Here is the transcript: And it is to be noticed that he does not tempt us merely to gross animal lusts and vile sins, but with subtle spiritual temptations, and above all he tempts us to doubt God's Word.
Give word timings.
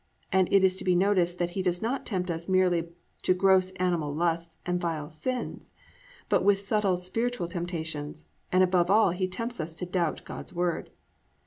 And 0.31 0.51
it 0.51 0.63
is 0.63 0.75
to 0.77 0.83
be 0.83 0.95
noticed 0.95 1.37
that 1.37 1.51
he 1.51 1.61
does 1.61 1.79
not 1.79 2.07
tempt 2.07 2.31
us 2.31 2.49
merely 2.49 2.89
to 3.21 3.35
gross 3.35 3.69
animal 3.75 4.11
lusts 4.11 4.57
and 4.65 4.81
vile 4.81 5.09
sins, 5.09 5.73
but 6.27 6.43
with 6.43 6.57
subtle 6.57 6.97
spiritual 6.97 7.47
temptations, 7.47 8.25
and 8.51 8.63
above 8.63 8.89
all 8.89 9.11
he 9.11 9.27
tempts 9.27 9.59
us 9.59 9.75
to 9.75 9.85
doubt 9.85 10.23
God's 10.25 10.53
Word. 10.55 10.89